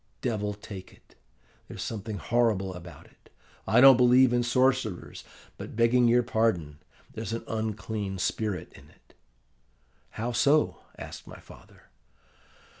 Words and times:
Devil 0.21 0.55
take 0.55 0.91
it, 0.91 1.13
there's 1.67 1.83
something 1.83 2.17
horrible 2.17 2.73
about 2.73 3.05
it! 3.05 3.29
I 3.67 3.79
don't 3.81 3.97
believe 3.97 4.33
in 4.33 4.41
sorcerers; 4.41 5.23
but, 5.59 5.75
begging 5.75 6.07
your 6.07 6.23
pardon, 6.23 6.79
there's 7.13 7.33
an 7.33 7.43
unclean 7.47 8.17
spirit 8.17 8.73
in 8.73 8.89
it.' 8.89 9.13
"'How 10.09 10.31
so?' 10.31 10.79
asked 10.97 11.27
my 11.27 11.39
father. 11.39 11.89